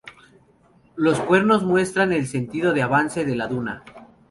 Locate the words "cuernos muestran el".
1.19-2.25